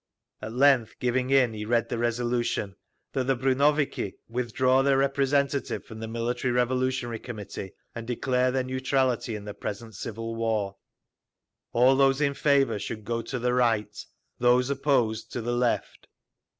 At 0.41 0.53
length, 0.53 0.95
giving 0.99 1.29
in, 1.29 1.53
he 1.53 1.63
read 1.63 1.89
the 1.89 1.99
resolution: 1.99 2.75
that 3.13 3.25
the 3.27 3.35
brunnoviki 3.35 4.15
withdraw 4.27 4.81
their 4.81 4.97
representative 4.97 5.85
from 5.85 5.99
the 5.99 6.07
Military 6.07 6.51
Revolutionary 6.51 7.19
Committee, 7.19 7.73
and 7.93 8.07
declare 8.07 8.49
their 8.49 8.63
neutrality 8.63 9.35
in 9.35 9.45
the 9.45 9.53
present 9.53 9.93
civil 9.93 10.33
war. 10.33 10.75
All 11.71 11.95
those 11.95 12.19
in 12.19 12.33
favour 12.33 12.79
should 12.79 13.05
go 13.05 13.21
to 13.21 13.37
the 13.37 13.53
right; 13.53 13.95
those 14.39 14.71
opposed, 14.71 15.31
to 15.33 15.41
the 15.43 15.53
left. 15.55 16.07